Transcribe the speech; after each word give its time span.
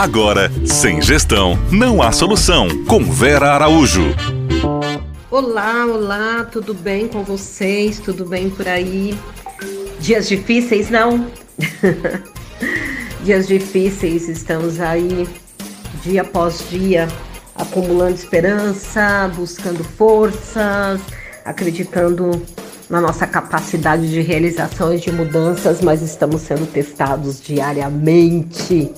Agora, 0.00 0.50
sem 0.64 1.02
gestão, 1.02 1.58
não 1.70 2.00
há 2.00 2.10
solução. 2.10 2.86
Com 2.86 3.04
Vera 3.04 3.52
Araújo. 3.52 4.16
Olá, 5.30 5.84
olá, 5.84 6.48
tudo 6.50 6.72
bem 6.72 7.06
com 7.06 7.22
vocês? 7.22 7.98
Tudo 7.98 8.24
bem 8.24 8.48
por 8.48 8.66
aí? 8.66 9.14
Dias 10.00 10.26
difíceis, 10.26 10.88
não? 10.88 11.26
Dias 13.24 13.46
difíceis, 13.46 14.26
estamos 14.26 14.80
aí 14.80 15.28
dia 16.02 16.22
após 16.22 16.64
dia 16.70 17.06
acumulando 17.54 18.14
esperança, 18.14 19.30
buscando 19.36 19.84
forças, 19.84 20.98
acreditando 21.44 22.42
na 22.88 23.02
nossa 23.02 23.26
capacidade 23.26 24.08
de 24.08 24.22
realização 24.22 24.94
e 24.94 24.98
de 24.98 25.12
mudanças, 25.12 25.82
mas 25.82 26.00
estamos 26.00 26.40
sendo 26.40 26.66
testados 26.66 27.38
diariamente 27.38 28.90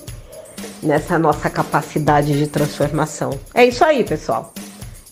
nessa 0.82 1.18
nossa 1.18 1.48
capacidade 1.48 2.36
de 2.36 2.46
transformação. 2.46 3.38
É 3.54 3.64
isso 3.64 3.84
aí, 3.84 4.02
pessoal. 4.04 4.52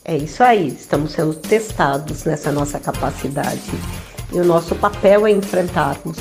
É 0.04 0.16
isso 0.16 0.42
aí. 0.42 0.68
Estamos 0.68 1.12
sendo 1.12 1.34
testados 1.34 2.24
nessa 2.24 2.50
nossa 2.50 2.78
capacidade. 2.78 3.70
E 4.32 4.38
o 4.38 4.44
nosso 4.44 4.74
papel 4.74 5.26
é 5.26 5.30
enfrentarmos 5.30 6.16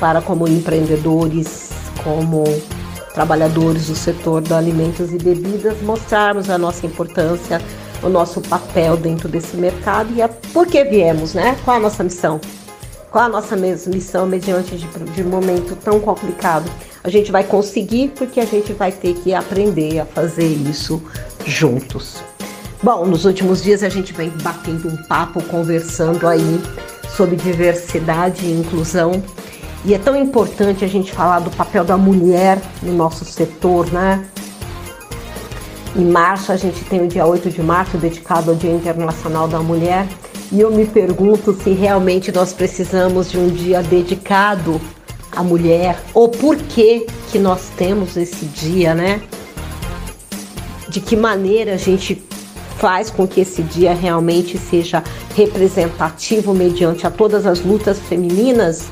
para 0.00 0.20
como 0.20 0.48
empreendedores, 0.48 1.70
como 2.02 2.44
trabalhadores 3.12 3.86
do 3.86 3.94
setor 3.94 4.42
de 4.42 4.52
alimentos 4.52 5.12
e 5.12 5.18
bebidas, 5.18 5.80
mostrarmos 5.82 6.50
a 6.50 6.58
nossa 6.58 6.84
importância, 6.84 7.60
o 8.02 8.08
nosso 8.08 8.40
papel 8.40 8.96
dentro 8.96 9.28
desse 9.28 9.56
mercado 9.56 10.12
e 10.12 10.20
a, 10.20 10.28
por 10.28 10.66
que 10.66 10.82
viemos, 10.84 11.32
né? 11.32 11.56
Qual 11.64 11.76
a 11.76 11.80
nossa 11.80 12.02
missão? 12.02 12.40
Qual 13.14 13.26
a 13.26 13.28
nossa 13.28 13.54
missão 13.54 14.26
mediante 14.26 14.76
de, 14.76 14.88
de 14.88 15.22
um 15.22 15.28
momento 15.28 15.76
tão 15.76 16.00
complicado? 16.00 16.68
A 17.04 17.08
gente 17.08 17.30
vai 17.30 17.44
conseguir 17.44 18.08
porque 18.08 18.40
a 18.40 18.44
gente 18.44 18.72
vai 18.72 18.90
ter 18.90 19.14
que 19.14 19.32
aprender 19.32 20.00
a 20.00 20.04
fazer 20.04 20.48
isso 20.48 21.00
juntos. 21.46 22.16
Bom, 22.82 23.06
nos 23.06 23.24
últimos 23.24 23.62
dias 23.62 23.84
a 23.84 23.88
gente 23.88 24.12
vem 24.12 24.30
batendo 24.42 24.88
um 24.88 24.96
papo, 25.04 25.40
conversando 25.44 26.26
aí 26.26 26.60
sobre 27.16 27.36
diversidade 27.36 28.46
e 28.46 28.50
inclusão. 28.50 29.22
E 29.84 29.94
é 29.94 29.98
tão 30.00 30.16
importante 30.16 30.84
a 30.84 30.88
gente 30.88 31.12
falar 31.12 31.38
do 31.38 31.52
papel 31.52 31.84
da 31.84 31.96
mulher 31.96 32.60
no 32.82 32.94
nosso 32.94 33.24
setor, 33.24 33.92
né? 33.92 34.26
Em 35.94 36.04
março 36.04 36.50
a 36.50 36.56
gente 36.56 36.84
tem 36.86 37.00
o 37.00 37.06
dia 37.06 37.24
8 37.24 37.48
de 37.48 37.62
março 37.62 37.96
dedicado 37.96 38.50
ao 38.50 38.56
Dia 38.56 38.72
Internacional 38.72 39.46
da 39.46 39.60
Mulher. 39.60 40.04
E 40.54 40.60
eu 40.60 40.70
me 40.70 40.86
pergunto 40.86 41.52
se 41.52 41.70
realmente 41.70 42.30
nós 42.30 42.52
precisamos 42.52 43.28
de 43.28 43.36
um 43.36 43.48
dia 43.48 43.82
dedicado 43.82 44.80
a 45.32 45.42
mulher, 45.42 45.98
ou 46.14 46.28
por 46.28 46.56
que 46.56 47.08
que 47.32 47.40
nós 47.40 47.72
temos 47.76 48.16
esse 48.16 48.44
dia, 48.44 48.94
né? 48.94 49.20
De 50.88 51.00
que 51.00 51.16
maneira 51.16 51.74
a 51.74 51.76
gente 51.76 52.22
faz 52.78 53.10
com 53.10 53.26
que 53.26 53.40
esse 53.40 53.62
dia 53.62 53.94
realmente 53.94 54.56
seja 54.56 55.02
representativo 55.34 56.54
mediante 56.54 57.04
a 57.04 57.10
todas 57.10 57.46
as 57.46 57.60
lutas 57.60 57.98
femininas 57.98 58.84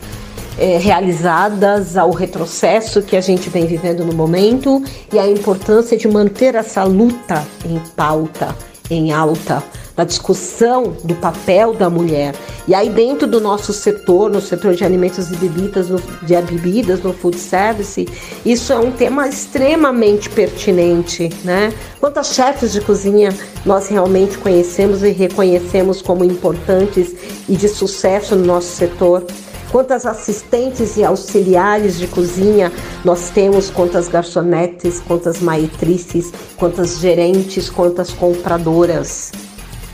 é, 0.59 0.79
realizadas, 0.79 1.97
ao 1.97 2.11
retrocesso 2.11 3.03
que 3.03 3.17
a 3.17 3.21
gente 3.21 3.49
vem 3.49 3.67
vivendo 3.67 4.05
no 4.05 4.13
momento 4.13 4.83
e 5.13 5.19
a 5.19 5.29
importância 5.29 5.97
de 5.97 6.09
manter 6.09 6.57
essa 6.57 6.83
luta 6.83 7.47
em 7.65 7.79
pauta, 7.95 8.53
em 8.91 9.13
alta 9.13 9.63
da 9.97 10.05
discussão 10.05 10.95
do 11.05 11.15
papel 11.15 11.75
da 11.75 11.91
mulher. 11.91 12.35
E 12.67 12.75
aí 12.75 12.89
dentro 12.89 13.27
do 13.27 13.41
nosso 13.41 13.73
setor, 13.73 14.31
no 14.31 14.41
setor 14.41 14.75
de 14.75 14.85
alimentos 14.85 15.31
e 15.31 15.37
bebidas, 15.37 15.89
no, 15.89 16.01
de 16.23 16.41
bebidas, 16.43 17.03
no 17.03 17.13
food 17.13 17.39
service, 17.39 18.09
isso 18.45 18.73
é 18.73 18.79
um 18.79 18.93
tema 18.93 19.29
extremamente 19.29 20.31
pertinente, 20.31 21.29
né? 21.45 21.73
Quantas 22.01 22.35
chefes 22.35 22.73
de 22.73 22.81
cozinha 22.81 23.37
nós 23.67 23.89
realmente 23.89 24.39
conhecemos 24.39 25.03
e 25.03 25.11
reconhecemos 25.11 26.01
como 26.01 26.25
importantes 26.25 27.15
e 27.49 27.57
de 27.57 27.69
sucesso 27.69 28.35
no 28.37 28.45
nosso 28.45 28.69
setor? 28.69 29.27
Quantas 29.71 30.05
assistentes 30.05 30.99
e 30.99 31.05
auxiliares 31.05 31.97
de 31.97 32.07
cozinha 32.07 32.71
nós 33.03 33.31
temos, 33.31 33.71
quantas 33.71 34.07
garçonetes, 34.07 35.01
quantas 35.01 35.41
maitrices, 35.41 36.31
quantas 36.59 36.99
gerentes, 36.99 37.71
quantas 37.71 38.13
compradoras 38.13 39.33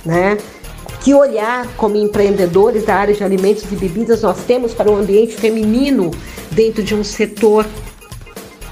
né? 0.09 0.39
Que 1.03 1.13
olhar 1.13 1.67
como 1.77 1.97
empreendedores 1.97 2.85
da 2.87 2.97
área 2.97 3.15
de 3.15 3.23
alimentos 3.23 3.63
e 3.71 3.77
bebidas 3.77 4.23
nós 4.23 4.39
temos 4.47 4.73
para 4.73 4.91
o 4.91 4.97
ambiente 4.97 5.37
feminino 5.37 6.11
dentro 6.51 6.83
de 6.83 6.95
um 6.95 7.05
setor 7.05 7.67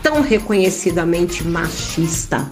tão 0.02 0.22
reconhecidamente 0.22 1.46
machista? 1.46 2.50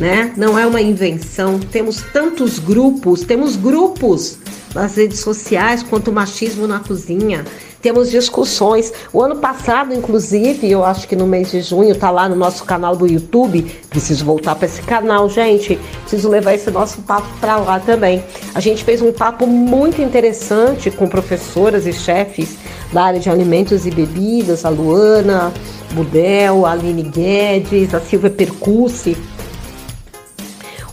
Né? 0.00 0.32
Não 0.34 0.58
é 0.58 0.66
uma 0.66 0.80
invenção. 0.80 1.60
Temos 1.60 2.02
tantos 2.10 2.58
grupos, 2.58 3.20
temos 3.20 3.54
grupos 3.54 4.38
nas 4.74 4.96
redes 4.96 5.20
sociais 5.20 5.82
quanto 5.82 6.10
o 6.10 6.14
machismo 6.14 6.66
na 6.66 6.80
cozinha 6.80 7.44
temos 7.80 8.10
discussões. 8.10 8.92
O 9.12 9.22
ano 9.22 9.36
passado, 9.36 9.94
inclusive, 9.94 10.70
eu 10.70 10.84
acho 10.84 11.08
que 11.08 11.16
no 11.16 11.26
mês 11.26 11.50
de 11.50 11.60
junho, 11.62 11.94
tá 11.94 12.10
lá 12.10 12.28
no 12.28 12.36
nosso 12.36 12.64
canal 12.64 12.94
do 12.94 13.06
YouTube. 13.06 13.62
Preciso 13.88 14.24
voltar 14.24 14.54
para 14.54 14.66
esse 14.66 14.82
canal, 14.82 15.28
gente. 15.28 15.78
Preciso 16.02 16.28
levar 16.28 16.54
esse 16.54 16.70
nosso 16.70 17.02
papo 17.02 17.28
para 17.40 17.56
lá 17.56 17.80
também. 17.80 18.22
A 18.54 18.60
gente 18.60 18.84
fez 18.84 19.00
um 19.00 19.12
papo 19.12 19.46
muito 19.46 20.02
interessante 20.02 20.90
com 20.90 21.08
professoras 21.08 21.86
e 21.86 21.92
chefes 21.92 22.58
da 22.92 23.04
área 23.04 23.20
de 23.20 23.30
alimentos 23.30 23.86
e 23.86 23.90
bebidas, 23.90 24.64
a 24.64 24.68
Luana 24.68 25.52
Budel, 25.92 26.66
a 26.66 26.72
Aline 26.72 27.02
Guedes, 27.02 27.94
a 27.94 28.00
Silvia 28.00 28.30
Percussi 28.30 29.16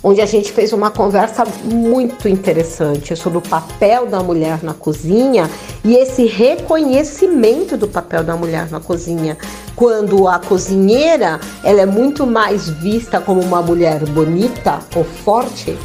onde 0.08 0.22
a 0.22 0.26
gente 0.26 0.54
fez 0.54 0.72
uma 0.72 0.90
conversa 0.90 1.44
muito 1.66 2.30
interessante 2.30 3.14
sobre 3.14 3.40
o 3.40 3.42
papel 3.42 4.06
da 4.06 4.24
mulher 4.24 4.64
na 4.64 4.74
cozinha 4.74 5.50
e 5.84 5.98
esse 5.98 6.26
reconhecimento 6.26 7.76
do 7.76 7.90
papel 7.90 8.24
da 8.24 8.34
mulher 8.38 8.72
na 8.72 8.80
cozinha. 8.80 9.38
Quando 9.76 10.26
a 10.30 10.40
cozinheira 10.40 11.42
ela 11.62 11.82
é 11.82 11.86
muito 11.86 12.26
mais 12.26 12.70
vista 12.70 13.20
como 13.20 13.42
uma 13.42 13.62
mulher 13.62 14.06
bonita 14.06 14.80
ou 14.96 15.04
forte 15.04 15.78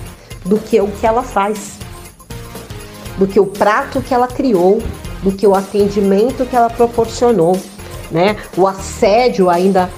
do 0.45 0.57
que 0.57 0.81
o 0.81 0.87
que 0.87 1.05
ela 1.05 1.25
faz, 1.25 1.73
do 3.19 3.27
que 3.27 3.41
o 3.41 3.47
prato 3.47 4.01
que 4.01 4.15
ela 4.15 4.29
criou, 4.29 4.81
do 5.21 5.33
que 5.33 5.49
o 5.49 5.53
atendimento 5.53 6.47
que 6.47 6.55
ela 6.55 6.71
proporcionou, 6.71 7.61
né? 8.09 8.37
O 8.57 8.69
assédio 8.69 9.51
ainda 9.51 9.91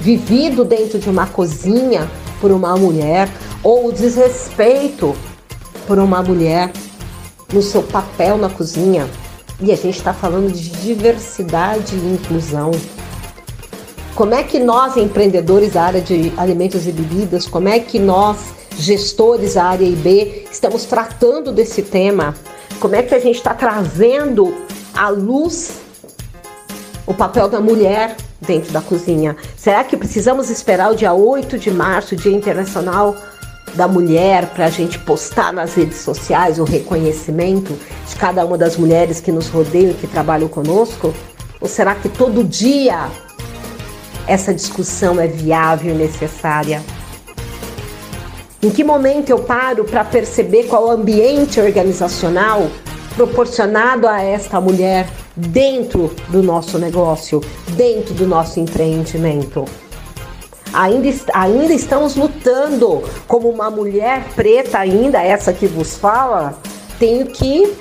vivido 0.00 0.64
dentro 0.64 0.98
de 0.98 1.08
uma 1.08 1.28
cozinha 1.28 2.10
por 2.46 2.52
uma 2.52 2.76
mulher 2.76 3.28
ou 3.60 3.88
o 3.88 3.92
desrespeito 3.92 5.16
por 5.84 5.98
uma 5.98 6.22
mulher 6.22 6.70
no 7.52 7.60
seu 7.60 7.82
papel 7.82 8.38
na 8.38 8.48
cozinha. 8.48 9.10
E 9.60 9.72
a 9.72 9.74
gente 9.74 9.96
está 9.96 10.14
falando 10.14 10.52
de 10.52 10.70
diversidade 10.70 11.96
e 11.96 12.14
inclusão. 12.14 12.70
Como 14.14 14.32
é 14.32 14.44
que 14.44 14.60
nós, 14.60 14.96
empreendedores 14.96 15.72
da 15.72 15.82
área 15.82 16.00
de 16.00 16.32
alimentos 16.36 16.86
e 16.86 16.92
bebidas, 16.92 17.48
como 17.48 17.68
é 17.68 17.80
que 17.80 17.98
nós, 17.98 18.36
gestores 18.78 19.54
da 19.54 19.64
área 19.64 19.84
IB, 19.84 20.46
estamos 20.48 20.84
tratando 20.84 21.50
desse 21.50 21.82
tema? 21.82 22.32
Como 22.78 22.94
é 22.94 23.02
que 23.02 23.12
a 23.12 23.18
gente 23.18 23.38
está 23.38 23.54
trazendo 23.54 24.54
à 24.94 25.08
luz 25.08 25.80
o 27.04 27.12
papel 27.12 27.48
da 27.48 27.60
mulher 27.60 28.16
dentro 28.40 28.72
da 28.72 28.80
cozinha? 28.80 29.36
Será 29.56 29.84
que 29.84 29.96
precisamos 29.96 30.50
esperar 30.50 30.92
o 30.92 30.96
dia 30.96 31.12
8 31.12 31.58
de 31.58 31.70
março, 31.70 32.16
Dia 32.16 32.32
Internacional 32.32 33.16
da 33.74 33.86
Mulher, 33.86 34.46
para 34.54 34.66
a 34.66 34.70
gente 34.70 34.98
postar 34.98 35.52
nas 35.52 35.74
redes 35.74 35.98
sociais 35.98 36.58
o 36.58 36.64
reconhecimento 36.64 37.78
de 38.08 38.16
cada 38.16 38.44
uma 38.44 38.56
das 38.56 38.76
mulheres 38.76 39.20
que 39.20 39.30
nos 39.30 39.48
rodeiam 39.48 39.90
e 39.90 39.94
que 39.94 40.06
trabalham 40.06 40.48
conosco? 40.48 41.14
Ou 41.60 41.68
será 41.68 41.94
que 41.94 42.08
todo 42.08 42.44
dia 42.44 43.08
essa 44.26 44.52
discussão 44.52 45.20
é 45.20 45.26
viável 45.26 45.94
e 45.94 45.98
necessária? 45.98 46.82
Em 48.62 48.70
que 48.70 48.82
momento 48.82 49.30
eu 49.30 49.38
paro 49.38 49.84
para 49.84 50.04
perceber 50.04 50.64
qual 50.64 50.90
ambiente 50.90 51.60
organizacional 51.60 52.70
proporcionado 53.14 54.06
a 54.08 54.20
esta 54.22 54.60
mulher 54.60 55.08
dentro 55.36 56.10
do 56.28 56.42
nosso 56.42 56.78
negócio, 56.78 57.40
dentro 57.70 58.14
do 58.14 58.26
nosso 58.26 58.58
empreendimento. 58.58 59.64
Ainda, 60.72 61.08
ainda 61.34 61.72
estamos 61.74 62.16
lutando. 62.16 63.02
Como 63.26 63.48
uma 63.48 63.70
mulher 63.70 64.24
preta 64.34 64.78
ainda, 64.78 65.22
essa 65.22 65.52
que 65.52 65.66
vos 65.66 65.96
fala, 65.96 66.58
tenho 66.98 67.26
que 67.26 67.72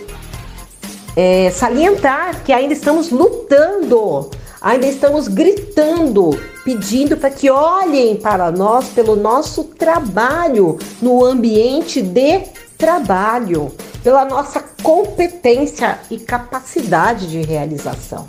é, 1.15 1.49
salientar 1.51 2.43
que 2.43 2.51
ainda 2.51 2.73
estamos 2.73 3.09
lutando, 3.09 4.29
ainda 4.61 4.85
estamos 4.85 5.27
gritando, 5.27 6.37
pedindo 6.63 7.15
para 7.15 7.29
que 7.29 7.49
olhem 7.49 8.15
para 8.17 8.51
nós 8.51 8.89
pelo 8.89 9.15
nosso 9.15 9.63
trabalho 9.63 10.77
no 11.01 11.23
ambiente 11.23 12.01
de 12.01 12.41
trabalho 12.77 13.71
pela 14.05 14.23
nossa 14.23 14.63
competência 14.83 15.97
e 16.11 16.19
capacidade 16.19 17.27
de 17.27 17.41
realização. 17.41 18.23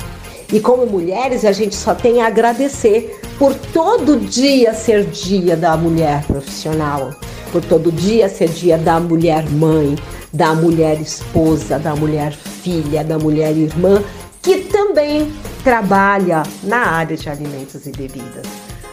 E 0.51 0.59
como 0.59 0.87
mulheres, 0.87 1.45
a 1.45 1.53
gente 1.53 1.77
só 1.77 1.95
tem 1.95 2.23
a 2.23 2.29
agradecer 2.29 3.21
por 3.39 3.55
todo 3.55 4.19
dia 4.19 4.73
ser 4.73 5.05
dia 5.05 5.55
da 5.55 5.77
mulher 5.77 6.25
profissional, 6.25 7.11
por 7.53 7.63
todo 7.63 7.93
dia 7.93 8.27
ser 8.27 8.49
dia 8.49 8.79
da 8.79 8.99
mulher 8.99 9.45
mãe, 9.51 9.97
da 10.33 10.55
mulher 10.55 10.99
esposa, 10.99 11.79
da 11.79 11.95
mulher 11.95 12.33
filha, 12.33 13.05
da 13.05 13.19
mulher 13.19 13.55
irmã, 13.55 14.03
que 14.41 14.63
também 14.63 15.31
trabalha 15.63 16.43
na 16.63 16.87
área 16.87 17.19
de 17.19 17.29
alimentos 17.29 17.87
e 17.87 17.91
bebidas. 17.91 18.47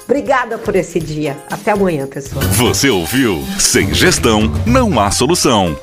Obrigada 0.04 0.58
por 0.58 0.76
esse 0.76 1.00
dia. 1.00 1.38
Até 1.50 1.72
amanhã, 1.72 2.08
pessoal. 2.08 2.44
Você 2.44 2.90
ouviu? 2.90 3.42
Sem 3.58 3.94
gestão, 3.94 4.52
não 4.66 5.00
há 5.00 5.10
solução. 5.12 5.78